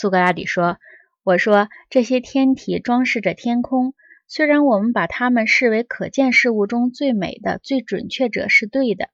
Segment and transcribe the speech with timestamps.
[0.00, 0.78] 苏格拉底说
[1.24, 3.94] ：“我说这些天体装饰着天空，
[4.28, 9.08] 虽然我们把它们视为可见事物中最美的、最准确者是对的，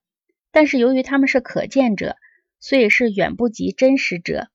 [0.51, 2.17] 但是由于它们是可见者，
[2.59, 4.49] 所以是远不及真实者，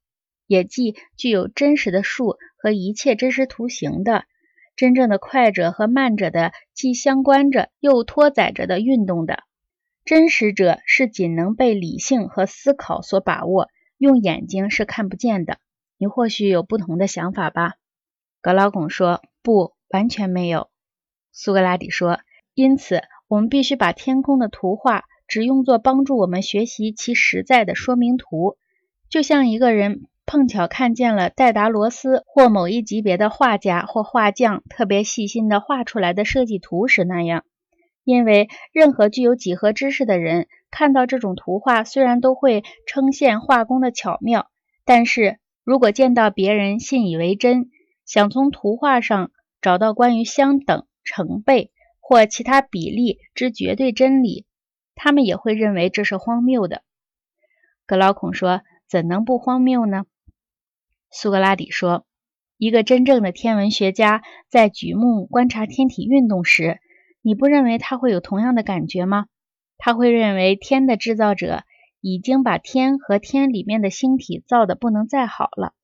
[0.46, 4.22] 也即具有真实的数和一切真实图形的。”
[4.76, 9.42] 真正的快者和慢者的，既相关着又拖载着的运动的
[10.04, 13.68] 真实者，是仅能被理性和思考所把握，
[13.98, 15.58] 用眼睛是看不见的。
[16.00, 17.74] 你或许有不同的想法吧？
[18.40, 20.70] 格劳孔说：“不，完全没有。”
[21.30, 22.20] 苏格拉底说
[22.54, 28.56] ：“因此，我们必须把天空的图画只用作帮助我们学习其实在的说明图，
[29.10, 37.44] 就像一个人。”碰巧看见了戴达罗斯或某一级别的画家或画匠特别细心地画出来的设计图时那样，
[38.04, 44.48] 因为任何具有几何知识的人看到这种图画，虽然都会称羡画工的巧妙，
[44.84, 47.70] 但是如果见到别人信以为真，
[48.04, 54.46] 想从图画上找到关于相等、成倍或其他比例之绝对真理，
[54.94, 56.82] 他们也会认为这是荒谬的。
[57.86, 60.04] 格劳孔说：“怎能不荒谬呢？”
[61.10, 62.06] 苏格拉底说
[62.56, 66.80] ：“一个真正的天文学家在举目观察天体运动时，
[67.20, 69.26] 你不认为他会有同样的感觉吗？
[69.76, 71.64] 他会认为天的制造者
[72.00, 75.74] 已经把天和天里面的星体造得不能再好了。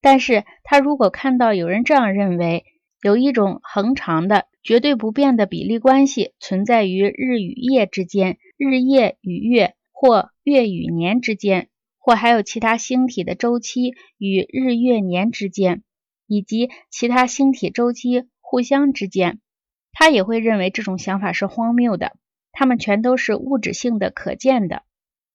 [0.00, 2.64] 但是他如果看到有人这样认为，
[3.02, 11.68] 有一种恒长的、绝对不变的比例关系存在于日与夜之间，日夜与月，或月与年之间。”
[12.02, 15.82] 或还有其他星体的周期与日月年之间，
[16.26, 19.38] 以及其他星体周期互相之间，
[19.92, 22.16] 他也会认为这种想法是荒谬的。
[22.52, 24.82] 它们全都是物质性的、可见的，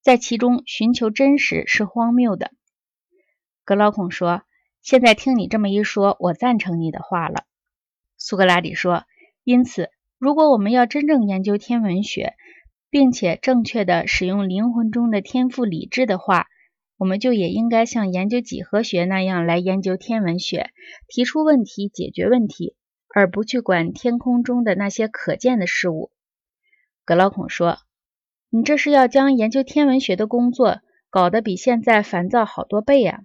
[0.05, 2.51] 在其中寻求真实是荒谬的。
[3.63, 4.43] 格劳孔说
[4.83, 7.45] ：“现在听你这么一说，我赞成你的话了。”
[8.15, 9.05] 苏格拉底说
[9.43, 9.89] ：“因此，
[10.19, 12.35] 如果我们要真正研究天文学，
[12.91, 16.45] 并且正确的使用灵魂中的天赋理智的话，
[16.97, 20.69] 我们就也应该像研究几何学那样来研究天文学，
[21.07, 22.75] 提出问题，解决问题，
[23.11, 26.11] 而不去管天空中的那些可见的事物。
[27.05, 27.79] 格劳孔说
[28.55, 30.79] ：“你这是要将研究天文学的工作
[31.09, 33.23] 搞得比现在烦躁好多倍呀！”